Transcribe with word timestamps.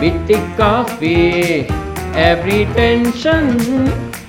ಬಿಟ್ಟಿ 0.00 0.38
coffee 0.58 1.16
every 2.24 2.60
tension 2.76 3.50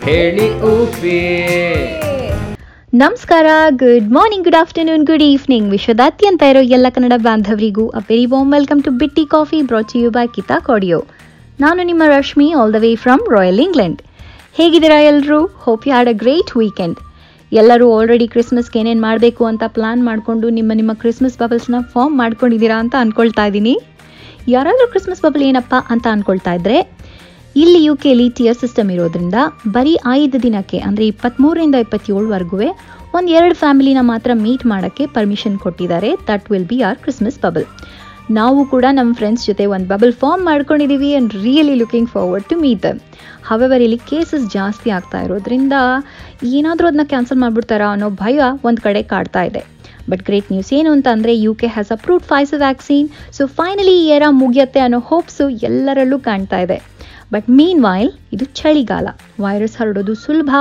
ಹೇಳಿ 0.05 0.47
ಉಪಿ 0.71 1.19
ನಮಸ್ಕಾರ 2.93 3.47
good 3.81 4.05
morning 4.11 4.45
good 4.47 4.59
afternoon 4.59 5.03
good 5.09 5.25
evening 5.25 5.67
ವಿಶ್ವದಾದ್ಯಂತ 5.71 6.43
ಇರೋ 6.51 6.61
ಎಲ್ಲ 6.75 6.87
Kannada 6.95 7.15
ಬಾಂಧವರಿಗೂ 7.25 7.85
a 7.91 8.03
very 8.09 8.27
warm 8.33 8.51
welcome 8.53 8.81
to 8.85 8.91
Bitti 9.01 9.25
coffee 9.33 9.59
brought 9.63 9.95
you 9.97 10.11
by 10.17 10.25
Keisha 10.37 10.57
ಕೋಡಿಯೋ 10.67 10.99
ನಾನು 11.59 11.81
ನಿಮ್ಮ 11.89 12.03
Rashmi 12.13 12.47
all 12.59 12.73
the 12.73 12.81
way 12.83 12.91
from 13.03 13.25
royal 13.35 13.61
England 13.65 13.99
ಹೇಗಿದ್ದೀರಾ 14.57 14.99
ಎಲ್ಲರೂ 15.09 15.39
hope 15.65 15.85
you 15.87 15.93
had 15.93 16.09
a 16.09 16.17
great 16.23 16.51
weekend 16.57 16.99
ಎಲ್ಲರೂ 17.51 17.85
ಆಲ್ರೆಡಿ 17.97 18.27
ಕ್ರಿಸ್ಮಸ್ಗೆ 18.27 18.79
ಏನೇನು 18.81 19.01
ಮಾಡಬೇಕು 19.01 19.43
ಅಂತ 19.49 19.63
ಪ್ಲಾನ್ 19.75 20.01
ಮಾಡಿಕೊಂಡು 20.03 20.47
ನಿಮ್ಮ 20.55 20.71
ನಿಮ್ಮ 20.75 20.93
ಕ್ರಿಸ್ಮಸ್ 21.01 21.37
ಬಬಲ್ಸ್ನ 21.41 21.77
ಫಾರ್ಮ್ 21.93 22.15
ಮಾಡ್ಕೊಂಡಿದ್ದೀರಾ 22.21 22.77
ಅಂತ 22.83 22.95
ಅಂದ್ಕೊಳ್ತಾ 23.01 23.43
ಇದ್ದೀನಿ. 23.49 23.75
ಯಾರಾದರೂ 24.53 24.85
ಕ್ರಿಸ್ಮಸ್ 24.91 25.23
ಬಬಲ್ 25.25 25.43
ಏನಪ್ಪ 25.49 25.75
ಅಂತ 25.93 26.05
ಅಂದ್ಕೊಳ್ತಾ 26.13 26.51
ಇದ್ರೆ, 26.59 26.77
ಇಲ್ಲಿ 27.61 27.79
ಯು 27.85 27.93
ಕೆಲಿ 28.03 28.27
ಟಿಯರ್ 28.37 28.57
ಸಿಸ್ಟಮ್ 28.63 28.89
ಇರೋದ್ರಿಂದ 28.95 29.37
ಬರೀ 29.75 29.93
ಐದು 30.19 30.37
ದಿನಕ್ಕೆ, 30.45 30.79
ಅಂದರೆ 30.87 31.05
ಇಪ್ಪತ್ತ್ಮೂರರಿಂದ 31.13 31.77
ಇಪ್ಪತ್ತೇಳುವರೆಗೂ 31.85 32.59
ಒಂದು 33.17 33.29
ಎರಡು 33.37 33.55
ಫ್ಯಾಮಿಲಿನ 33.61 34.01
ಮಾತ್ರ 34.11 34.31
ಮೀಟ್ 34.45 34.65
ಮಾಡೋಕ್ಕೆ 34.73 35.03
ಪರ್ಮಿಷನ್ 35.15 35.55
ಕೊಟ್ಟಿದ್ದಾರೆ. 35.63 36.09
That 36.29 36.45
will 36.53 36.67
be 36.71 36.77
our 36.89 36.99
Christmas 37.03 37.39
bubble 37.45 37.67
ನಾವು 38.37 38.59
ಕೂಡ 38.73 38.85
ನಮ್ಮ 38.97 39.11
ಫ್ರೆಂಡ್ಸ್ 39.19 39.45
ಜೊತೆ 39.49 39.65
ಒಂದು 39.75 39.87
ಬಬಲ್ 39.91 40.13
ಫಾರ್ಮ್ 40.21 40.43
ಮಾಡ್ಕೊಂಡಿದ್ದೀವಿ 40.49 41.09
and 41.13 41.33
really 41.45 41.75
looking 41.81 42.09
forward 42.15 42.47
to 42.51 42.55
meet 42.63 42.81
them 42.85 42.99
however 43.49 43.83
ಇಲ್ಲಿ 43.85 43.99
ಕೇಸಸ್ 44.09 44.45
ಜಾಸ್ತಿ 44.57 44.89
ಆಗ್ತಾ 44.97 45.19
ಇರೋದ್ರಿಂದ 45.27 45.75
ಏನಾದರೂ 46.57 46.87
ಅದನ್ನ 46.89 47.05
ಕ್ಯಾನ್ಸಲ್ 47.13 47.41
ಮಾಡಿಬಿಡ್ತಾರಾ 47.43 47.87
ಅನ್ನೋ 47.95 48.09
ಭಯ 48.23 48.39
ಒಂದು 48.69 48.81
ಕಡೆ 48.87 49.03
ಕಾಡ್ತಾ 49.13 49.43
ಇದೆ. 49.49 49.61
ಬಟ್ 50.11 50.23
ಗ್ರೇಟ್ 50.27 50.51
ನ್ಯೂಸ್ 50.53 50.71
ಏನು 50.79 50.89
ಅಂತ 50.97 51.07
ಅಂದರೆ 51.15 51.33
U 51.45 51.53
K 51.61 51.67
has 51.75 51.91
approved 51.95 52.25
Pfizer 52.31 52.61
vaccine 52.65 53.07
so 53.37 53.45
finally 53.59 53.95
ಈ 54.01 54.05
ಏರ 54.17 54.23
ಮುಗಿಯತ್ತೆ 54.41 54.81
ಅನ್ನೋ 54.85 54.99
ಹೋಪ್ಸು 55.09 55.47
ಎಲ್ಲರಲ್ಲೂ 55.69 56.19
ಕಾಣ್ತಾ 56.27 56.59
ಇದೆ. 56.65 56.77
ಬಟ್ 57.33 57.47
ಮೀನ್ 57.57 57.79
ವಾಯ್ಲ್ 57.85 58.11
ಇದು 58.35 58.45
ಚಳಿಗಾಲ. 58.59 59.07
ವೈರಸ್ 59.45 59.75
ಹರಡೋದು 59.79 60.13
ಸುಲಭ. 60.25 60.51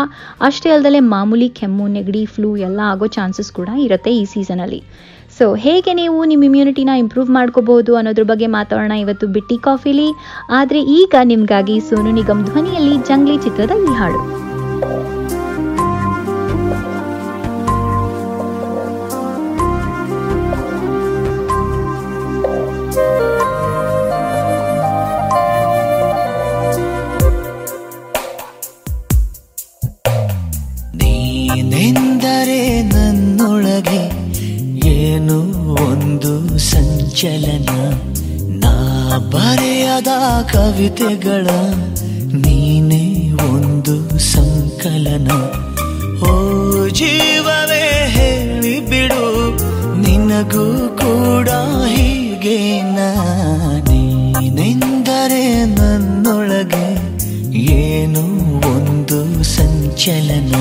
ಅಷ್ಟೇ 0.49 0.71
ಅಲ್ಲದೆ 0.77 1.01
ಮಾಮೂಲಿ 1.15 1.49
ಕೆಮ್ಮು, 1.59 1.85
ನೆಗಡಿ 1.97 2.23
ಫ್ಲೂ 2.37 2.51
ಎಲ್ಲ 2.69 2.81
ಆಗೋ 2.93 3.09
ಚಾನ್ಸಸ್ 3.17 3.53
ಕೂಡ 3.59 3.69
ಇರುತ್ತೆ 3.85 4.13
ಈ 4.21 4.25
ಸೀಸನಲ್ಲಿ 4.33 4.81
ಸೊ 5.39 5.47
ಹೇಗೆ 5.65 5.93
ನೀವು 6.01 6.19
ನಿಮ್ಮ 6.31 6.45
ಇಮ್ಯುನಿಟಿನ 6.49 6.93
ಇಂಪ್ರೂವ್ 7.03 7.31
ಮಾಡ್ಕೋಬಹುದು 7.37 7.95
ಅನ್ನೋದ್ರ 7.99 8.25
ಬಗ್ಗೆ 8.31 8.47
ಮಾತಾಡೋಣ 8.57 8.95
ಇವತ್ತು 9.05 9.27
ಬಿಟ್ಟಿ 9.37 9.57
ಕಾಫಿಲಿ 9.67 10.09
ಆದರೆ 10.59 10.81
ಈಗ 10.99 11.15
ನಿಮಗಾಗಿ 11.33 11.77
ಸೋನು 11.89 12.13
ನಿಗಮ್ 12.21 12.43
ಧ್ವನಿಯಲ್ಲಿ 12.49 12.97
ಜಂಗ್ಲಿ 13.09 13.37
ಚಿತ್ರದ 13.47 13.77
ಹಾಡು. 14.01 14.21
ಕವಿತೆಗಳ 40.53 41.47
ನೀನೇ 42.43 43.05
ಒಂದು 43.53 43.95
ಸಂಕಲನ. 44.33 45.29
ಓ 46.29 46.33
ಜೀವವೇ 47.01 47.85
ಹೇಳಿ 48.17 48.75
ಬಿಡು, 48.91 49.25
ನಿನಗೂ 50.05 50.67
ಕೂಡ 51.03 51.49
ಹೀಗೆ 51.95 52.59
ನೀನೆಂದರೆ 53.89 55.45
ನನ್ನೊಳಗೆ 55.79 56.87
ಏನು 57.81 58.25
ಒಂದು 58.75 59.21
ಸಂಚಲನ? 59.57 60.55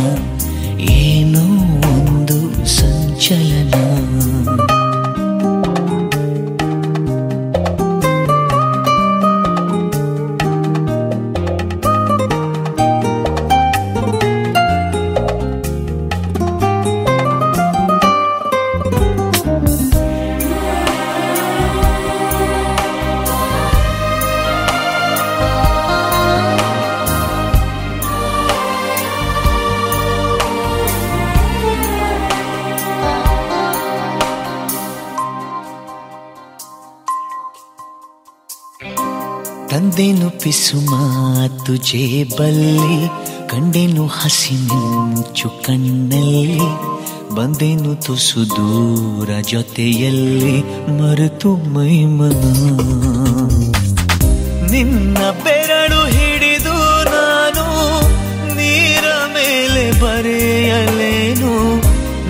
ಮಾತು 40.46 41.76
ಜೇಬಲ್ಲಿ, 41.76 43.08
ಕಂಡೆನು 43.48 44.08
ಹಸಿ 44.08 44.56
ಮಿಂಚು 44.56 45.50
ಕಣ್ಣಲ್ಲಿ, 45.50 46.60
ಬಂದೆನು 47.36 47.96
ತುಸು 47.96 48.50
ದೂರ 48.50 49.30
ಜೊತೆಯಲ್ಲಿ, 49.42 50.60
ಮರೆತು 50.92 51.56
ಮೈಮನ 51.56 52.44
ನಿನ್ನ 54.72 55.18
ಬೆರಳು 55.18 56.06
ಹಿಡಿದು 56.06 56.78
ನಾನು 57.04 57.66
ನೀರ 58.56 59.04
ಮೇಲೆ 59.28 60.02
ಬರೆಯಲೇನು? 60.02 61.76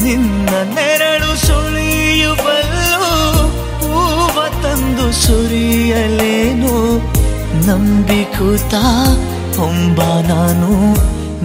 ನಿನ್ನ 0.03 0.49
ನೆರಳು 0.49 1.47
ಸುಳಿಯುವಲ್ಲೂ 1.47 3.03
ಹೂವ 3.79 4.63
ತಂದು 4.63 5.11
ಸುರಿಯಲೇನು? 5.11 6.84
ನಂಬಿಕೂತ, 7.67 8.73
ಹೊಂಬ 9.57 10.01
ನಾನು, 10.27 10.93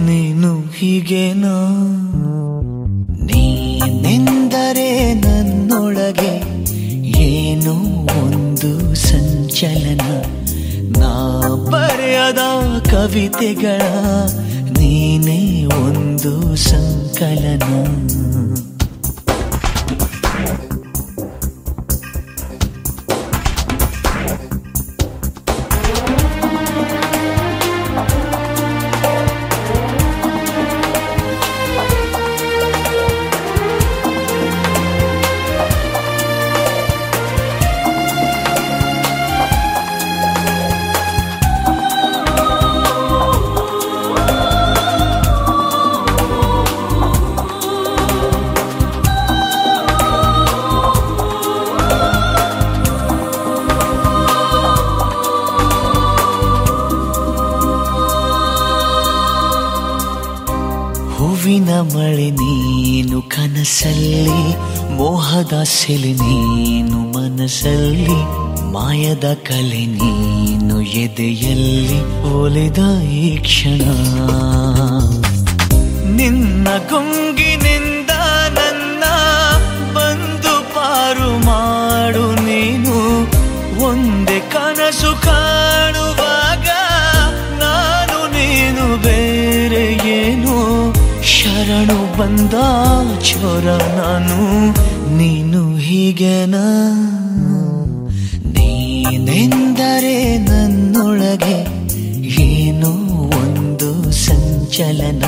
ನೀನು 0.05 0.59
ಹೀಗೇನಾ? 0.61 1.55
ನೀನೆಂದರೆ 3.25 5.13
ನನ್ನೊಳಗೆ 5.13 6.33
ಏನೋ 7.21 7.73
ಒಂದು 8.23 8.95
ಸಂಚಲನ. 8.95 10.01
ನಾ 10.99 11.39
ಬರೆಯದ 11.71 12.39
ಕವಿತೆಗಳ, 12.91 13.81
ನೀನೇ 14.79 15.65
ಒಂದು 15.65 16.55
ಸಂಕಲನ. 16.55 17.63
ಹೂವಿನ 61.41 61.75
ಮಳೆ 61.91 62.25
ನೀನು 62.39 63.19
ಕನಸಲ್ಲಿ, 63.33 64.41
ಮೋಹದ 64.97 65.55
ಸೆಲೆ 65.69 66.11
ನೀನು 66.19 66.97
ಮನಸಲ್ಲಿ, 67.13 68.17
ಮಾಯದ 68.73 69.27
ಕಲೆ 69.47 69.81
ನೀನು 69.93 70.75
ಎದೆಯಲ್ಲಿ 71.03 71.99
ಒಲಿದ 72.33 72.81
ಈ 73.21 73.23
ಕ್ಷಣ. 73.47 73.81
ನಿನ್ನ 76.19 76.67
ಗುಂಗಿನಿಂದ 76.91 78.11
ನನ್ನ 78.57 79.03
ಬಂದು 79.97 80.55
ಪಾರು 80.75 81.31
ಮಾಡು 81.49 82.25
ನೀನು, 82.49 82.97
ಒಂದೇ 83.89 84.39
ಕನಸು 84.53 85.13
ಶರಣು 91.71 91.99
ಬಂದ 92.17 92.55
ಚೋರ 93.27 93.65
ನಾನು, 93.97 94.37
ನೀನು 95.17 95.59
ಹೀಗೆನಾ 95.83 96.63
ನೀನೆಂದರೆ 98.55 100.15
ನನ್ನೊಳಗೆ 100.47 101.55
ಏನೋ 102.47 102.91
ಒಂದು 103.41 103.89
ಸಂಚಲನ? 104.25 105.23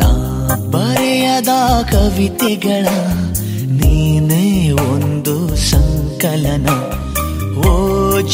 ನಾ 0.00 0.10
ಬರೆಯದ 0.74 1.54
ಕವಿತೆಗಳ 1.92 2.86
ನೀನೇ 3.78 4.44
ಒಂದು 4.90 5.36
ಸಂಕಲನ. 5.70 6.66
ಓ 7.68 7.76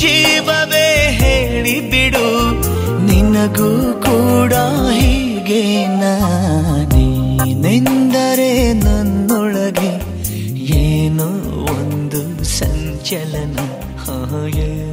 ಜೀವವೇ 0.02 0.88
ಹೇಳಿಬಿಡು, 1.20 2.26
ನಿನಗೂ 3.10 3.72
ಕೂಡ 4.08 4.54
ಹೀಗೆ 5.00 5.62
ನೀನೆಂದರೆ 8.30 8.50
ನನ್ನೊಳಗೆ 8.86 9.88
ಏನೋ 10.80 11.26
ಒಂದು 11.72 12.20
ಸಂಚಲನ. 12.58 13.56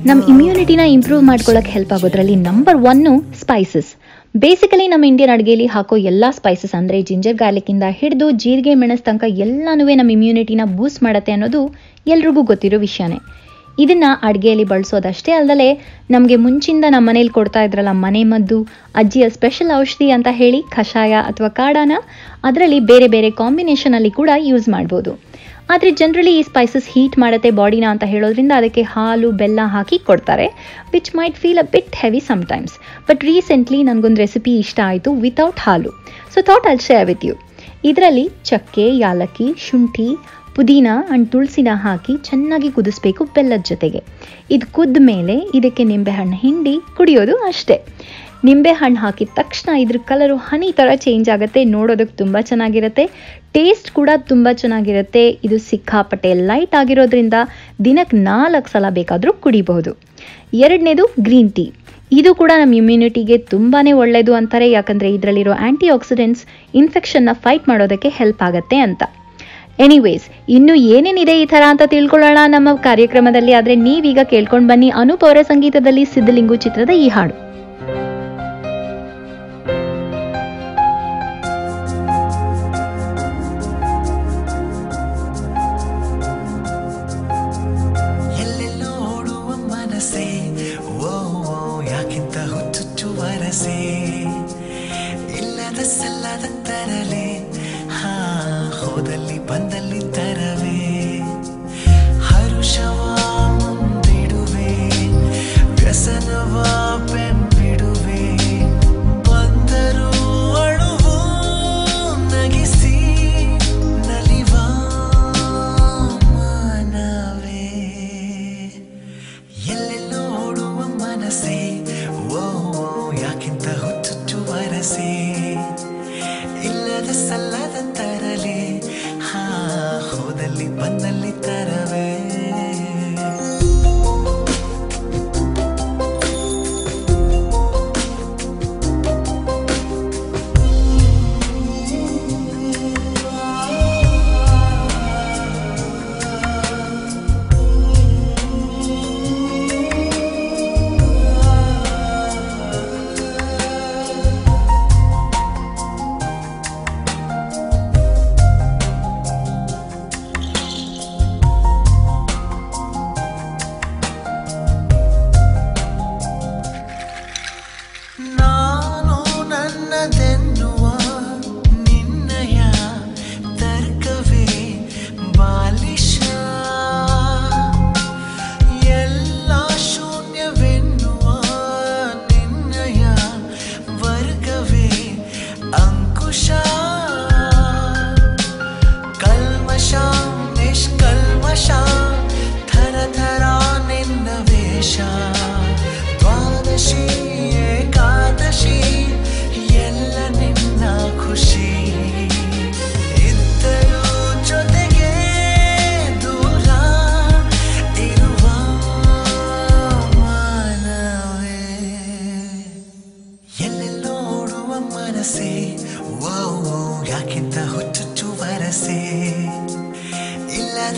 ನಮ್ಮ 0.10 0.20
ಇಮ್ಯುನಿಟಿನ 0.32 0.84
ಇಂಪ್ರೂವ್ 0.94 1.22
ಮಾಡ್ಕೊಳ್ಳೋಕೆ 1.30 1.72
ಹೆಲ್ಪ್ 1.76 1.94
ಆಗೋದ್ರಲ್ಲಿ 1.96 2.36
ನಂಬರ್ 2.48 2.78
ಒನ್ನು 2.92 3.14
ಸ್ಪೈಸಸ್ 3.42 3.92
ಬೇಸಿಕಲಿ 4.36 4.86
ನಮ್ಮ 4.94 5.10
ಇಂಡಿಯನ್ 5.12 5.34
ಅಡುಗೆಯಲ್ಲಿ 5.36 5.68
ಹಾಕೋ 5.76 5.98
ಎಲ್ಲ 6.12 6.26
ಸ್ಪೈಸಸ್ 6.40 6.74
ಅಂದರೆ 6.80 6.98
ಜಿಂಜರ್ 7.10 7.38
ಗಾರ್ಲಿಕ್ಕಿಂದ 7.44 7.86
ಹಿಡಿದು 8.00 8.30
ಜೀರಿಗೆ, 8.44 8.74
ಮೆಣಸು 8.84 9.06
ತನಕ 9.10 9.26
ಎಲ್ಲನೂ 9.46 9.86
ನಮ್ಮ 10.00 10.16
ಇಮ್ಯುನಿಟಿನ 10.18 10.66
ಬೂಸ್ಟ್ 10.80 11.04
ಮಾಡುತ್ತೆ 11.08 11.36
ಅನ್ನೋದು 11.38 11.62
ಎಲ್ರಿಗೂ 12.14 12.44
ಗೊತ್ತಿರೋ 12.52 12.80
ವಿಷಯನೇ. 12.88 13.20
ಇದನ್ನ 13.84 14.06
ಅಡುಗೆಯಲ್ಲಿ 14.28 14.66
ಬಳಸೋದಷ್ಟೇ 14.72 15.32
ಅಲ್ಲದೆ 15.40 15.70
ನಮಗೆ 16.16 16.36
ಮುಂಚಿಂದ 16.46 16.86
ನಮ್ಮ 16.96 17.10
ಮನೇಲಿ 17.10 17.32
ಕೊಡ್ತಾ 17.38 17.62
ಇದ್ರಲ್ಲ 17.68 17.94
ಮನೆ 18.06 18.24
ಮದ್ದು, 18.32 18.60
ಅಜ್ಜಿಯ 19.02 19.26
ಸ್ಪೆಷಲ್ 19.38 19.72
ಔಷಧಿ 19.82 20.08
ಅಂತ 20.16 20.30
ಹೇಳಿ 20.40 20.60
ಕಷಾಯ 20.76 21.14
ಅಥವಾ 21.30 21.50
ಕಾಡಾನ, 21.60 21.94
ಅದರಲ್ಲಿ 22.50 22.80
ಬೇರೆ 22.92 23.08
ಬೇರೆ 23.16 23.32
ಕಾಂಬಿನೇಷನಲ್ಲಿ 23.42 24.12
ಕೂಡ 24.20 24.30
ಯೂಸ್ 24.50 24.70
ಮಾಡ್ಬೋದು. 24.76 25.14
ಆದರೆ 25.74 25.90
ಜನರಲಿ 26.00 26.34
ಈ 26.40 26.44
ಸ್ಪೈಸಸ್ 26.50 26.86
ಹೀಟ್ 26.92 27.16
ಮಾಡುತ್ತೆ 27.24 27.50
ಬಾಡಿನ 27.58 27.86
ಅಂತ 27.94 28.04
ಹೇಳೋದ್ರಿಂದ 28.12 28.54
ಅದಕ್ಕೆ 28.60 28.84
ಹಾಲು, 28.94 29.30
ಬೆಲ್ಲ 29.42 29.60
ಹಾಕಿ 29.74 29.98
ಕೊಡ್ತಾರೆ 30.10 30.48
which 30.94 31.12
might 31.18 31.40
feel 31.42 31.62
a 31.64 31.68
bit 31.74 31.98
heavy 32.04 32.22
sometimes 32.30 32.76
but 33.10 33.24
recently 33.32 33.80
ನನಗೊಂದು 33.90 34.22
ರೆಸಿಪಿ 34.26 34.54
ಇಷ್ಟ 34.64 34.80
ಆಯಿತು 34.92 35.12
ವಿತೌಟ್ 35.26 35.62
ಹಾಲು. 35.66 35.92
So 36.36 36.42
thought 36.50 36.70
I'll 36.72 36.82
share 36.88 37.06
with 37.12 37.26
you 37.30 37.36
ಇದರಲ್ಲಿ 37.90 38.24
ಚಕ್ಕೆ, 38.50 38.86
ಯಾಲಕ್ಕಿ, 39.06 39.48
ಶುಂಠಿ 39.68 40.08
ಪುದೀನ 40.58 40.90
ಆ್ಯಂಡ್ 41.00 41.28
ತುಳಸಿನ 41.32 41.72
ಹಾಕಿ 41.84 42.14
ಚೆನ್ನಾಗಿ 42.28 42.70
ಕುದಿಸ್ಬೇಕು 42.76 43.24
ಬೆಲ್ಲದ 43.34 43.64
ಜೊತೆಗೆ. 43.72 44.00
ಇದು 44.56 44.66
ಕುದ್ದ 44.76 44.98
ಮೇಲೆ 45.10 45.36
ಇದಕ್ಕೆ 45.58 45.84
ನಿಂಬೆಹಣ್ಣು 45.92 46.38
ಹಿಂಡಿ 46.44 46.74
ಕುಡಿಯೋದು 46.98 47.36
ಅಷ್ಟೇ. 47.50 47.76
ನಿಂಬೆಹಣ್ಣು 48.48 49.00
ಹಾಕಿದ 49.04 49.32
ತಕ್ಷಣ 49.40 49.70
ಇದ್ರ 49.84 49.98
ಕಲರು 50.10 50.36
ಹನಿ 50.48 50.70
ಥರ 50.80 50.90
ಚೇಂಜ್ 51.06 51.28
ಆಗುತ್ತೆ 51.36 51.62
ನೋಡೋದಕ್ಕೆ 51.76 52.16
ತುಂಬ 52.22 52.38
ಚೆನ್ನಾಗಿರುತ್ತೆ 52.50 53.04
ಟೇಸ್ಟ್ 53.56 53.90
ಕೂಡ 53.98 54.10
ತುಂಬ 54.32 54.48
ಚೆನ್ನಾಗಿರುತ್ತೆ. 54.62 55.24
ಇದು 55.48 55.58
ಸಿಕ್ಕಾಪಟ್ಟೆ 55.70 56.32
ಲೈಟ್ 56.50 56.76
ಆಗಿರೋದ್ರಿಂದ 56.82 57.40
ದಿನಕ್ಕೆ 57.88 58.18
ನಾಲ್ಕು 58.30 58.72
ಸಲ 58.74 58.90
ಬೇಕಾದರೂ 58.98 59.34
ಕುಡಿಬಹುದು. 59.46 59.94
ಎರಡನೇದು 60.66 61.06
ಗ್ರೀನ್ 61.28 61.52
ಟೀ 61.58 61.68
ಇದು 62.20 62.32
ಕೂಡ 62.42 62.52
ನಮ್ಮ 62.62 62.80
ಇಮ್ಯುನಿಟಿಗೆ 62.82 63.38
ತುಂಬಾ 63.54 63.80
ಒಳ್ಳೆಯದು 64.04 64.34
ಅಂತಾರೆ, 64.40 64.68
ಯಾಕಂದರೆ 64.78 65.10
ಇದರಲ್ಲಿರೋ 65.16 65.54
ಆ್ಯಂಟಿ 65.64 65.90
ಆಕ್ಸಿಡೆಂಟ್ಸ್ 65.96 66.44
ಇನ್ಫೆಕ್ಷನ್ನ 66.82 67.30
ಫೈಟ್ 67.46 67.66
ಮಾಡೋದಕ್ಕೆ 67.74 68.12
ಹೆಲ್ಪ್ 68.20 68.44
ಆಗುತ್ತೆ 68.50 68.80
ಅಂತ. 68.88 69.04
ಎನಿವೇಸ್ 69.86 70.26
ಇನ್ನು 70.58 70.76
ಏನೇನಿದೆ 70.94 71.34
ಈ 71.42 71.46
ಥರ 71.46 71.64
ಅಂತ 71.72 71.84
ತಿಳ್ಕೊಳ್ಳೋಣ 71.94 72.40
ನಮ್ಮ 72.56 72.70
ಕಾರ್ಯಕ್ರಮದಲ್ಲಿ, 72.88 73.54
ಆದರೆ 73.60 73.76
ನೀವೀಗ 73.88 74.20
ಕೇಳ್ಕೊಂಡು 74.32 74.70
ಬನ್ನಿ 74.74 74.90
ಅನೂಪ್ 75.02 75.26
ಅವರ 75.28 75.42
ಸಂಗೀತದಲ್ಲಿ 75.52 76.06
ಸಿದ್ಧಲಿಂಗು 76.14 76.56
ಚಿತ್ರದ 76.66 76.94
ಈ 77.06 77.08
ಹಾಡು. 77.16 77.36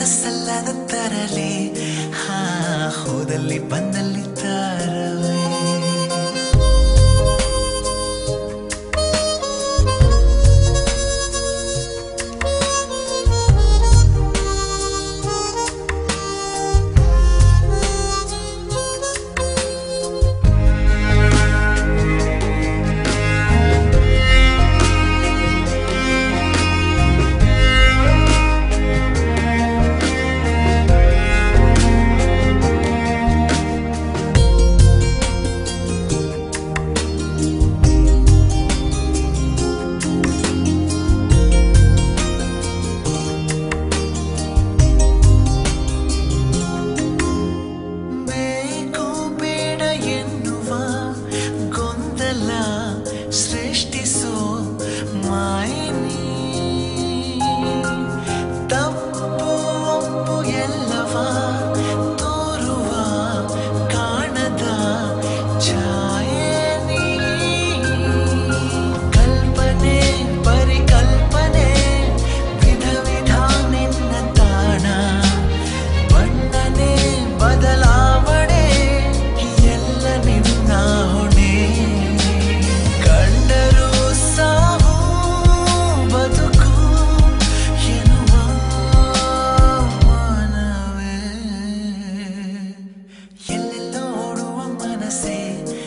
ತರಲಿ 0.06 0.88
ತರಲೆ. 0.88 1.74
ಹಾ 2.12 2.40
ಹೋದಲ್ಲಿ 3.04 3.60
ಬಂದಲ್ಲಿ 3.60 4.29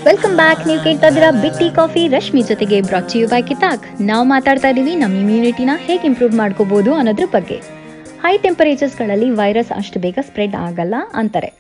ವೆಲ್ಕಮ್ 0.06 0.32
ಬ್ಯಾಕ್ 0.37 0.62
ನೀವು 0.68 0.80
ಕೇಳ್ತಾ 0.85 1.09
ಇದ್ದೀರಾ 1.09 1.28
ಬಿಟ್ಟಿ 1.42 1.66
ಕಾಫಿ 1.76 2.00
ರಶ್ಮಿ 2.14 2.40
ಜೊತೆಗೆ 2.49 2.78
ಬ್ರಾಚ್ 2.87 3.12
ಯು 3.16 3.26
ಬೈ 3.32 3.38
ಕಿತಾಕ್ 3.49 3.85
ನಾವು 4.09 4.25
ಮಾತಾಡ್ತಾ 4.25 4.68
ಇದ್ದೀವಿ 4.68 4.94
ನಮ್ಮ 5.02 5.21
ಇಮ್ಯುನಿಟಿನ 5.21 5.73
ಹೇಗೆ 5.87 6.04
ಇಂಪ್ರೂವ್ 6.09 6.35
ಮಾಡ್ಕೋಬಹುದು 6.40 6.90
ಅನ್ನೋದ್ರ 6.94 7.26
ಬಗ್ಗೆ. 7.35 7.59
ಹೈ 8.23 8.32
ಟೆಂಪರೇಚರ್ಸ್ಗಳಲ್ಲಿ 8.38 9.28
ವೈರಸ್ 9.30 9.71
ಅಷ್ಟು 9.78 10.00
ಬೇಗ 10.04 10.18
ಸ್ಪ್ರೆಡ್ 10.21 10.56
ಆಗಲ್ಲ 10.64 10.94
ಅಂತಾರೆ. 11.14 11.50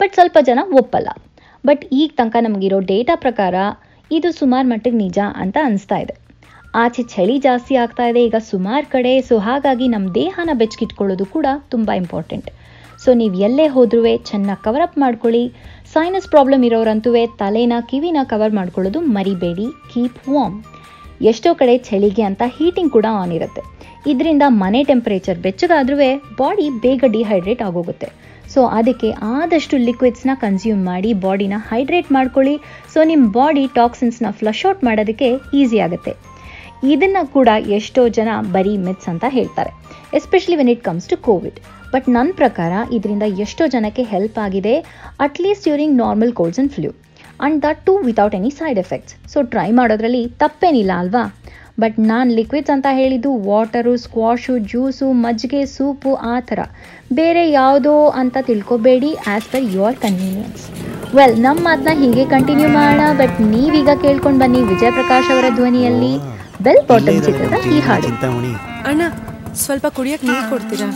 ಬಟ್ 0.00 0.14
ಸ್ವಲ್ಪ 0.18 0.36
ಜನ 0.48 0.58
ಒಪ್ಪಲ್ಲ. 0.80 1.08
ಬಟ್ 1.66 1.84
ಈಗ 2.00 2.10
ತನಕ 2.16 2.36
ನಮಗಿರೋ 2.46 2.80
ಡೇಟಾ 2.92 3.16
ಪ್ರಕಾರ 3.24 3.54
ಇದು 4.18 4.30
ಸುಮಾರು 4.40 4.68
ಮಟ್ಟಿಗೆ 4.68 4.96
ನಿಜ 4.96 5.18
ಅಂತ 5.42 5.56
ಅನಿಸ್ತಾ 5.64 5.98
ಇದೆ. 6.04 6.16
ಆಚೆ 6.84 7.04
ಚಳಿ 7.14 7.38
ಜಾಸ್ತಿ 7.38 7.76
ಆಗ್ತಾ 7.76 8.06
ಇದೆ 8.10 8.22
ಈಗ 8.28 8.38
ಸುಮಾರು 8.52 8.86
ಕಡೆ. 8.90 9.14
ಸೊ 9.30 9.36
ಹಾಗಾಗಿ 9.48 9.88
ನಮ್ಮ 9.88 10.14
ದೇಹನ 10.20 10.50
ಬೆಚ್ಚಗಿಟ್ಕೊಳ್ಳೋದು 10.62 11.26
ಕೂಡ 11.36 11.46
ತುಂಬ 11.68 11.90
ಇಂಪಾರ್ಟೆಂಟ್ 12.02 12.50
ಸೊ 13.04 13.14
ನೀವು 13.14 13.34
ಎಲ್ಲೇ 13.34 13.66
ಹೋದ್ರೂ 13.66 14.16
ಚೆನ್ನಾಗಿ 14.16 14.64
ಕವರ್ 14.64 14.82
ಅಪ್ 14.82 14.98
ಮಾಡ್ಕೊಳ್ಳಿ. 14.98 15.52
ಸೈನಸ್ 15.92 16.28
ಪ್ರಾಬ್ಲಮ್ 16.28 16.64
ಇರೋರಂತೂ 16.64 17.12
ತಲೆನ, 17.36 17.72
ಕಿವಿನ 17.90 18.16
ಕವರ್ 18.22 18.52
ಮಾಡ್ಕೊಳ್ಳೋದು 18.52 19.00
ಮರಿಬೇಡಿ. 19.00 19.66
ಕೀಪ್ 19.94 20.28
ವಾಮ್ 20.28 20.62
ಎಷ್ಟೋ 21.22 21.54
ಕಡೆ 21.54 21.78
ಚಳಿಗೆ 21.78 22.22
ಅಂತ 22.22 22.42
ಹೀಟಿಂಗ್ 22.46 22.92
ಕೂಡ 22.92 23.06
ಆನ್ 23.10 23.32
ಇರುತ್ತೆ. 23.32 23.62
ಇದರಿಂದ 24.10 24.42
ಮನೆ 24.46 24.84
ಟೆಂಪರೇಚರ್ 24.84 25.38
ಬೆಚ್ಚಗಾದ್ರೂ 25.38 25.96
ಬಾಡಿ 26.38 26.70
ಬೇಗ 26.70 27.04
ಡಿಹೈಡ್ರೇಟ್ 27.06 27.62
ಆಗೋಗುತ್ತೆ. 27.62 28.08
ಸೊ 28.54 28.66
ಅದಕ್ಕೆ 28.66 29.10
ಆದಷ್ಟು 29.10 29.76
ಲಿಕ್ವಿಡ್ಸ್ನ 29.76 30.30
ಕನ್ಸ್ಯೂಮ್ 30.34 30.84
ಮಾಡಿ 30.84 31.12
ಬಾಡಿನ 31.12 31.52
ಹೈಡ್ರೇಟ್ 31.56 32.12
ಮಾಡ್ಕೊಳ್ಳಿ. 32.12 32.60
ಸೊ 32.94 33.04
ನಿಮ್ಮ 33.04 33.32
ಬಾಡಿ 33.32 33.66
ಟಾಕ್ಸಿನ್ಸ್ನ 33.66 34.26
ಫ್ಲಶ್ 34.30 34.66
ಔಟ್ 34.66 34.84
ಮಾಡೋದಕ್ಕೆ 34.84 35.30
ಈಸಿ 35.54 35.78
ಆಗುತ್ತೆ. 35.78 36.16
ಇದನ್ನು 36.88 37.32
ಕೂಡ 37.32 37.48
ಎಷ್ಟೋ 37.66 38.08
ಜನ 38.08 38.28
ಬರೀ 38.52 38.76
ಮಿತ್ಸ್ 38.76 39.08
ಅಂತ 39.08 39.24
ಹೇಳ್ತಾರೆ. 39.28 39.77
Especially 40.12 40.56
when 40.56 40.68
it 40.68 40.82
comes 40.82 41.08
to 41.08 41.16
Covid 41.16 41.60
but 41.92 42.08
ನನ್ನ 42.08 42.30
ಪ್ರಕಾರ 42.36 42.72
ಇದರಿಂದ 42.92 43.22
ಎಷ್ಟೋ 43.22 43.66
ಜನಕ್ಕೆ 43.66 44.02
ಹೆಲ್ಪ್ 44.02 44.38
ಆಗಿದೆ 44.38 44.74
at least 45.20 45.64
during 45.64 45.96
normal 45.96 46.32
colds 46.32 46.58
and 46.58 46.72
flu 46.72 46.90
and 47.40 47.62
that 47.62 47.86
too 47.86 47.98
without 47.98 48.34
any 48.34 48.50
side 48.50 48.78
effects 48.78 49.32
so 49.32 49.42
try 49.42 49.70
ಮಾಡೋದ್ರಲ್ಲಿ 49.70 50.28
ತಪ್ಪೇನಿಲ್ಲ 50.28 50.90
ಅಲ್ವಾ? 50.96 51.34
ಬಟ್ 51.80 52.00
ನಾನು 52.00 52.34
ಲಿಕ್ವಿಡ್ಸ್ 52.34 52.70
ಅಂತ 52.70 52.86
ಹೇಳಿದ್ದು 52.90 53.36
ವಾಟರು 53.36 53.96
ಸ್ಕ್ವಾಶು 53.96 54.58
ಜ್ಯೂಸು 54.58 55.12
ಮಜ್ಜಿಗೆ 55.12 55.66
ಸೂಪು 55.66 56.14
ಆ 56.14 56.40
ಥರ. 56.40 56.58
ಬೇರೆ 57.12 57.50
ಯಾವುದೋ 57.50 58.08
ಅಂತ 58.08 58.36
ತಿಳ್ಕೊಬೇಡಿ 58.40 59.14
as 59.14 59.52
per 59.52 59.74
your 59.74 59.96
convenience 59.96 60.70
well 61.16 61.40
ನಮ್ಮ 61.40 61.60
ಮಾತನ್ನ 61.62 62.00
ಹೀಗೆ 62.00 62.24
ಕಂಟಿನ್ಯೂ 62.24 62.68
ಮಾಡೋಣ. 62.68 63.12
ಬಟ್ 63.18 63.40
ನೀವೀಗ 63.40 63.88
ಕೇಳ್ಕೊಂಡು 64.02 64.40
ಬನ್ನಿ 64.40 64.62
ವಿಜಯ್ 64.62 64.92
ಪ್ರಕಾಶ್ 64.92 65.30
ಅವರ 65.30 65.44
ಧ್ವನಿಯಲ್ಲಿ 65.54 66.12
ಬೆಲ್ 66.62 66.86
ಬಾಟಮ್ 66.88 67.22
ಚಿತ್ರದ 67.24 67.68
ಈ 67.76 67.80
ಹಾಡು. 67.80 68.08
ಅಣ್ಣ 68.86 69.02
ಸ್ವಲ್ಪ 69.54 69.86
ಕುಡಿಯಕ್ಕೆ 69.86 70.26
ನೀರು 70.26 70.50
ಕೊಡ್ತೀರಾ? 70.50 70.88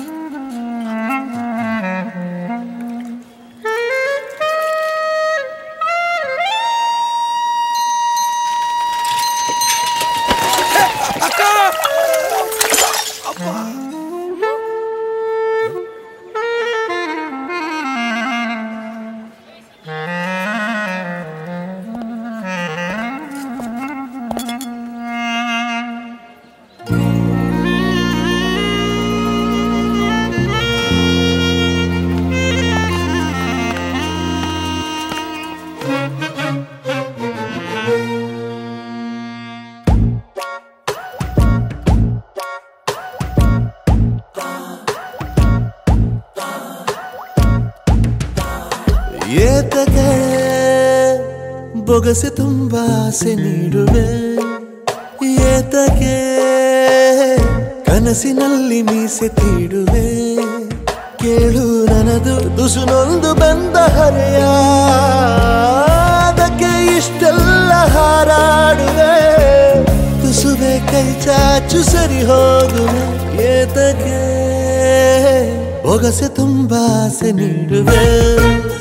ಬೊಗಸೆ 52.03 52.31
ತುಂಬ 52.31 52.77
ಆಸೆ 53.07 53.35
ನೀಡುವೆ. 53.35 54.35
ಏತಕ್ಕೆ 55.33 56.17
ಕನಸಿನಲ್ಲಿ 57.85 58.83
ಮೀಸೆ 58.83 59.29
ತೀಡುವೆ. 59.29 60.37
ಕೇಳು 61.19 61.85
ನನದು 61.87 62.57
ದುಸುನೊಂದು 62.57 63.35
ಬಂದ 63.35 63.77
ಹರೆಯ. 63.77 64.39
ಅದಕ್ಕೆ 66.29 66.97
ಇಷ್ಟೆಲ್ಲ 66.97 67.73
ಹಾರಾಡುವೆ. 67.73 69.15
ತುಸುವೆ 70.23 70.79
ಕೈ 70.79 71.21
ಚಾಚು 71.21 71.83
ಸರಿ 71.83 72.23
ಹೋಗುವೆ. 72.23 73.43
ಏತಕ್ಕೆ 73.43 74.21
ಬೊಗಸೆ 75.83 76.29
ತುಂಬ 76.29 76.75
ಆಸೆ 77.07 77.33
ನೀಡುವೆ. 77.33 78.72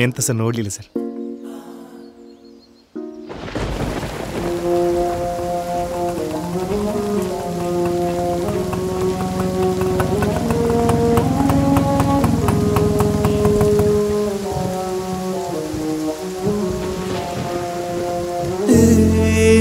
ಎಂತ 0.00 0.20
ಸಹ 0.20 0.34
ನೋಡಲಿಲ್ಲ 0.34 0.70
ಸರ್. 0.70 0.90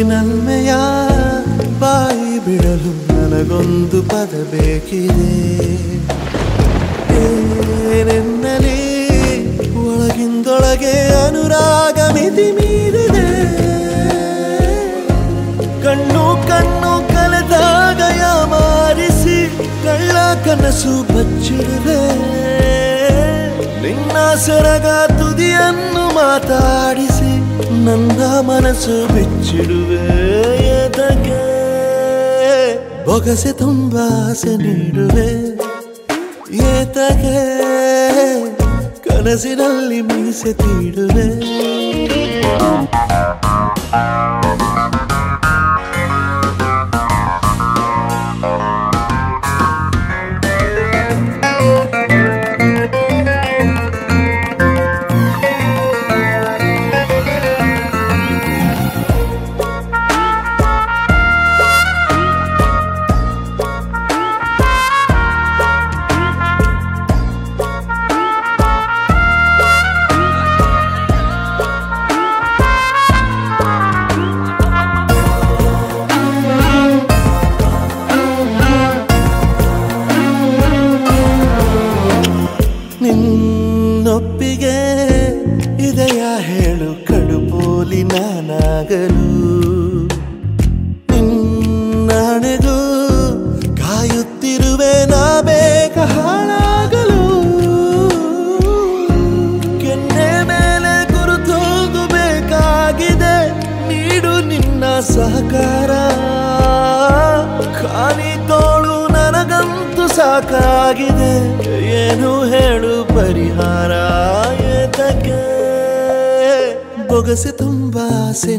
ನನ್ಮೆಯ 0.10 0.72
ಬಾಯಿ 1.80 2.40
ಬಿಡಲು 2.46 2.94
ನನಗೊಂದು 3.08 4.00
ಪದ 4.04 4.34
ಬೇಕಿದೆ. 4.52 5.34
ಏನೆನ್ನಲಿ 8.00 8.89
ಒಳಗಿಂದೊಳಗೆ 10.20 11.26
ಅನುರಾಗ 11.28 12.14
ಮಿತಿ 12.14 12.52
ಮೀರಿದೆ. 12.52 13.28
ಕಣ್ಣು 15.84 16.24
ಕಣ್ಣು 16.48 16.92
ಕಲೆದಾಗ 17.08 18.02
ಮಾರಿಸಿ 18.46 19.38
ಕಳ್ಳ 19.84 20.18
ಕನಸು 20.46 21.04
ಬಚ್ಚಿಡಿದೆ. 21.04 22.02
ನಿನ್ನ 23.82 24.36
ಸೆರಗ 24.36 24.88
ತುದಿಯನ್ನು 25.20 26.04
ಮಾತಾಡಿಸಿ 26.16 27.32
ನನ್ನ 27.86 28.22
ಮನಸ್ಸು 28.42 29.08
ಬಿಚ್ಚಿಡುವೆ 29.14 30.04
ಎದಗೆ. 30.68 31.46
ಬೊಗಸೆ 33.06 33.52
ತುಂಬ 33.52 33.98
ಆಸೆ 34.30 34.58
ನೀಡುವೆ. 34.58 35.30
ಏತಗೆ 36.56 37.59
ಕನಸಿನಲ್ಲಿ 39.29 40.01
ಮೀಸೆ 40.01 40.53
ತೀಡುವೆ 40.53 41.27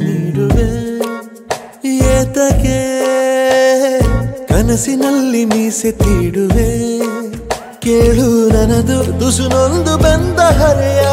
ನೀಡುವೆ. 0.00 0.70
ಏತಕ್ಕೆ 1.88 2.78
ಕನಸಿನಲ್ಲಿ 4.46 5.44
ಮೀಸೆ 5.44 5.92
ತೀಡುವೆ. 5.92 7.00
ಕೇಳು 7.80 8.48
ನನದು 8.48 9.20
ದುಸುನೊಂದು 9.20 9.96
ಬಂದ 9.96 10.40
ಹರೆಯ. 10.40 11.06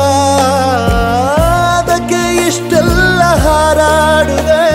ಅದಕ್ಕೆ 1.77 2.47
ಇಷ್ಟೆಲ್ಲ 2.47 3.21
ಹಾರಾಡುವೆ. 3.21 4.67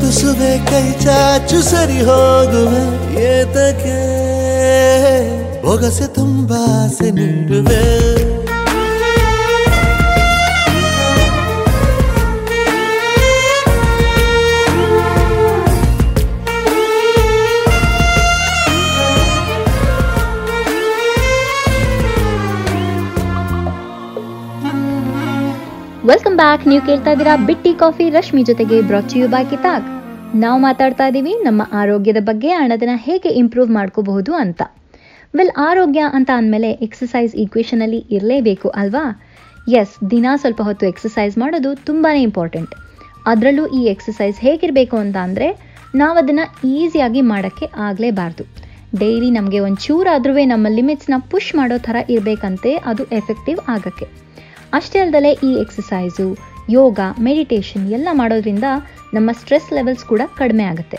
ತುಸುವೆ 0.00 0.58
ಕೈ 0.58 0.92
ಚಾಚು 0.92 1.62
ಸರಿ 1.62 2.00
ಹೋಗುವೆ. 2.00 3.14
ಏತಕ್ಕೆ 3.22 3.98
ಬೊಗಸೆ 5.62 6.06
ತುಂಬ 6.06 6.52
ಆಸೆ 6.52 7.10
ನೀಡುವೆ. 7.10 8.25
ವೆಲ್ಕಮ್ 26.08 26.36
ಬ್ಯಾಕ್ 26.40 26.64
ನೀವು 26.70 26.82
ಕೇಳ್ತಾ 26.88 27.12
ಇದ್ದೀರಾ 27.14 27.32
ಬಿಟ್ಟಿ 27.46 27.70
ಕಾಫಿ. 27.80 28.04
ರಶ್ಮಿ 28.16 28.42
ಜೊತೆಗೆ 28.48 28.76
ಬ್ರಾಚಿಯು 28.88 29.26
ಬಾಕಿ 29.32 29.56
ತಾಕ್ 29.64 29.86
ನಾವು 30.42 30.58
ಮಾತಾಡ್ತಾ 30.64 31.04
ಇದ್ದೀವಿ 31.10 31.32
ನಮ್ಮ 31.46 31.62
ಆರೋಗ್ಯದ 31.80 32.20
ಬಗ್ಗೆ 32.28 32.50
ಅದನ್ನ 32.58 32.94
ಹೇಗೆ 33.06 33.30
ಇಂಪ್ರೂವ್ 33.40 33.70
ಮಾಡ್ಕೋಬಹುದು 33.76 34.32
ಅಂತ. 34.42 34.60
ವೆಲ್ 35.38 35.52
ಆರೋಗ್ಯ 35.68 36.02
ಅಂತ 36.16 36.30
ಅಂದಮೇಲೆ 36.40 36.70
ಎಕ್ಸಸೈಸ್ 36.86 37.32
ಈಕ್ವೇಷನಲ್ಲಿ 37.44 38.00
ಇರಲೇಬೇಕು 38.16 38.68
ಅಲ್ವಾ? 38.80 39.04
ಎಸ್ 39.80 39.94
ದಿನ 40.12 40.26
ಸ್ವಲ್ಪ 40.42 40.60
ಹೊತ್ತು 40.68 40.86
ಎಕ್ಸಸೈಸ್ 40.92 41.34
ಮಾಡೋದು 41.42 41.72
ತುಂಬಾ 41.88 42.12
ಇಂಪಾರ್ಟೆಂಟ್ 42.26 42.74
ಅದರಲ್ಲೂ 43.32 43.64
ಈ 43.78 43.82
ಎಕ್ಸಸೈಸ್ 43.94 44.38
ಹೇಗಿರಬೇಕು 44.46 44.98
ಅಂತ 45.04 45.16
ಅಂದರೆ 45.28 45.48
ನಾವು 46.02 46.16
ಅದನ್ನು 46.22 46.46
ಈಸಿಯಾಗಿ 46.74 47.24
ಮಾಡೋಕ್ಕೆ 47.32 47.68
ಆಗಲೇಬಾರ್ದು. 47.88 48.46
ಡೈಲಿ 49.02 49.32
ನಮಗೆ 49.38 49.60
ಒಂದು 49.68 49.82
ಚೂರಾದ್ರೂ 49.86 50.34
ನಮ್ಮ 50.52 50.66
ಲಿಮಿಟ್ಸ್ನ 50.78 51.18
ಪುಷ್ 51.32 51.50
ಮಾಡೋ 51.60 51.78
ಥರ 51.88 51.96
ಇರಬೇಕಂತೆ, 52.14 52.72
ಅದು 52.92 53.04
ಎಫೆಕ್ಟಿವ್ 53.20 53.60
ಆಗೋಕ್ಕೆ. 53.74 54.08
ಅಷ್ಟೇ 54.72 54.98
ಅಲ್ಲದೆ 54.98 55.32
ಈ 55.32 55.60
ಎಕ್ಸಸೈಸು 55.60 56.38
ಯೋಗ 56.70 57.00
ಮೆಡಿಟೇಷನ್ 57.20 57.92
ಎಲ್ಲ 57.92 58.08
ಮಾಡೋದ್ರಿಂದ 58.12 58.64
ನಮ್ಮ 59.14 59.32
ಸ್ಟ್ರೆಸ್ 59.32 59.72
ಲೆವೆಲ್ಸ್ 59.72 60.04
ಕೂಡ 60.04 60.20
ಕಡಿಮೆ 60.36 60.64
ಆಗುತ್ತೆ. 60.64 60.98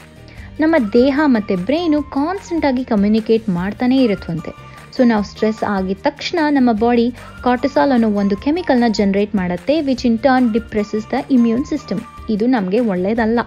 ನಮ್ಮ 0.59 0.75
ದೇಹ 0.93 1.19
ಮತ್ತು 1.25 1.55
ಬ್ರೈನು 1.55 2.03
ಕಾನ್ಸ್ಟೆಂಟಾಗಿ 2.03 2.83
ಕಮ್ಯುನಿಕೇಟ್ 2.83 3.49
ಮಾಡ್ತಾನೇ 3.49 4.03
ಇರುತ್ತವಂತೆ 4.03 4.66
ಸೊ 4.97 5.03
ನಾವು 5.13 5.25
ಸ್ಟ್ರೆಸ್ 5.31 5.63
ಆಗಿದ 5.75 6.03
ತಕ್ಷಣ 6.09 6.39
ನಮ್ಮ 6.57 6.69
ಬಾಡಿ 6.83 7.07
ಕಾರ್ಟಿಸಾಲ್ 7.47 7.91
ಅನ್ನೋ 7.95 8.11
ಒಂದು 8.21 8.37
ಕೆಮಿಕಲ್ನ 8.45 8.89
ಜನರೇಟ್ 8.99 9.33
ಮಾಡುತ್ತೆ 9.41 9.75
which 9.89 10.05
in 10.09 10.19
turn 10.27 10.47
depresses 10.57 11.09
the 11.15 11.19
immune 11.37 11.65
system 11.73 12.03
ಇದು 12.35 12.45
ನಮಗೆ 12.55 12.79
ಒಳ್ಳೆಯದಲ್ಲ 12.91 13.39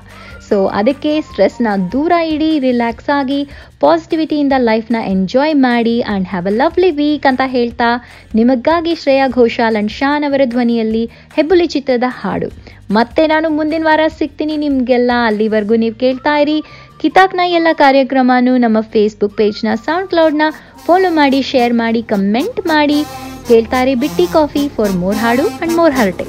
ಸೊ 0.49 0.57
ಅದಕ್ಕೆ 0.79 1.11
ಸ್ಟ್ರೆಸ್ನ 1.27 1.69
ದೂರ 1.93 2.13
ಇಡಿ 2.35 2.49
ರಿಲ್ಯಾಕ್ಸ್ 2.67 3.11
ಆಗಿ 3.17 3.41
ಪಾಸಿಟಿವಿಟಿಯಿಂದ 3.83 4.55
ಲೈಫ್ನ 4.69 4.99
ಎಂಜಾಯ್ 5.15 5.55
ಮಾಡಿ 5.67 5.97
and 6.03 6.29
have 6.31 6.47
a 6.47 6.55
lovely 6.61 6.91
week 7.01 7.27
ಅಂತ 7.31 7.43
ಹೇಳ್ತಾ, 7.57 7.91
ನಿಮಗಾಗಿ 8.39 8.95
ಶ್ರೇಯಾ 9.03 9.27
ಘೋಷಾಲ್ 9.41 9.79
ಅಂಡ್ 9.81 9.93
ಶಾನ್ 9.99 10.27
ಅವರ 10.29 10.43
ಧ್ವನಿಯಲ್ಲಿ 10.55 11.05
ಹೆಬ್ಬುಲಿ 11.37 11.67
ಚಿತ್ರದ 11.75 12.09
ಹಾಡು. 12.21 12.49
ಮತ್ತೆ 12.99 13.25
ನಾನು 13.27 13.49
ಮುಂದಿನ 13.59 13.85
ವಾರ 13.89 14.07
ಸಿಗ್ತೀನಿ 14.21 14.57
ನಿಮಗೆಲ್ಲ. 14.67 15.11
ಅಲ್ಲಿವರೆಗೂ 15.29 15.77
ನೀವು 15.85 15.97
ಕೇಳ್ತಾ 16.05 16.35
ಇರಿ. 16.45 16.59
ಕಿತಾಕ್ನ 17.01 17.43
ಎಲ್ಲ 17.59 17.69
ಕಾರ್ಯಕ್ರಮನೂ 17.73 18.53
ನಮ್ಮ 18.57 18.79
ಫೇಸ್ಬುಕ್ 18.95 19.37
ಪೇಜ್ನ 19.37 19.69
ಸೌಂಡ್ 19.85 20.09
ಕ್ಲೌಡ್ನ 20.09 20.47
ಫಾಲೋ 20.87 21.11
ಮಾಡಿ 21.11 21.39
ಶೇರ್ 21.51 21.75
ಮಾಡಿ 21.75 22.03
ಕಮೆಂಟ್ 22.03 22.61
ಮಾಡಿ. 22.67 22.99
ಹೇಳ್ತಾರೆ 23.51 23.95
ಬಿಟ್ಟಿ 24.03 24.27
ಕಾಫಿ. 24.33 24.69
ಫಾರ್ 24.77 24.93
ಮೋರ್ 25.03 25.17
ಹಾಡು 25.17 25.47
ಆ್ಯಂಡ್ 25.49 25.75
ಮೋರ್ 25.77 25.95
ಹರಟೆ. 25.95 26.27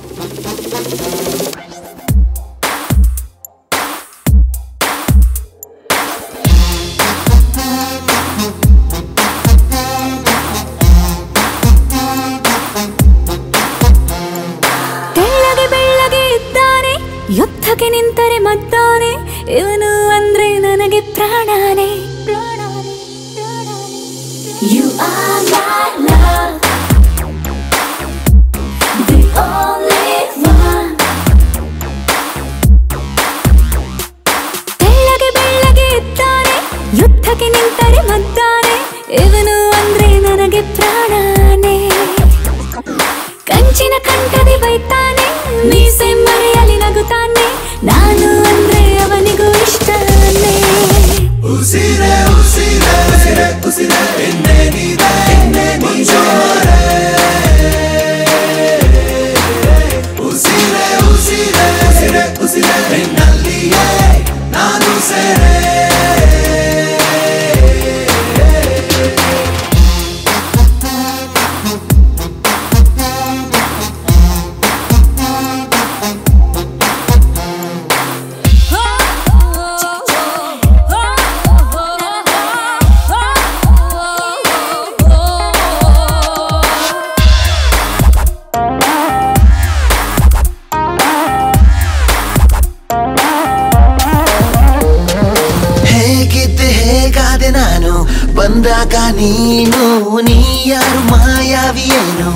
ಬಂದಾಗ 98.51 98.95
ನೀನು 99.19 99.83
ನೀ 100.27 100.39
ಯಾರು 100.67 101.01
ಮಾಯಾವಿಯೇನು 101.11 102.33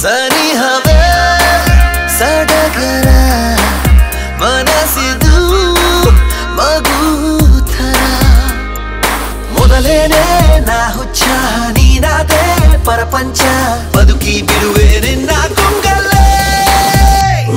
ಸನಿಹವೇ 0.00 0.98
ಸಡಗರ 2.18 3.08
ಮನಸ್ಸಿದು 4.42 5.34
ಮಗು 6.58 7.00
ಥರ 7.72 8.00
ಮೊದಲೇನೆ 9.56 10.24
ನಾ 10.68 10.80
ಹುಚ್ಚ 10.96 11.22
ನೀನಾದೆ 11.76 12.42
ಪರಪಂಚ 12.86 13.40
ಬದುಕಿ 13.96 14.36
ಬಿಡುವೆ 14.48 14.88
ನಿನ್ನ 15.06 15.30
ಕೊಂಗಲ್ಲೇ 15.58 16.26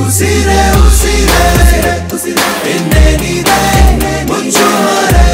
ಉಸಿರೇ 0.01 0.61
ಉಸಿರೇ 0.83 1.43
ಉಸಿರೇ 1.57 1.95
ಉಸಿರೇ 2.15 2.47
ಎನ್ನೆ 2.73 3.05
ನೀದೆ 3.21 3.59
ಮುಂಚೂರೆ 4.29 5.27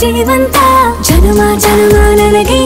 ಜೀವಂತ 0.00 0.56
ಜನಮ 1.02 1.40
ಜನಮ 1.56 1.96
ನನಗೆ 2.14 2.56